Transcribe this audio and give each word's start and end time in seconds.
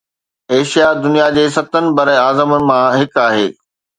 Asia 0.53 0.87
دنيا 1.03 1.27
جي 1.35 1.43
ستن 1.57 1.91
براعظمن 1.99 2.61
مان 2.71 2.87
هڪ 3.03 3.21
آهي 3.27 3.47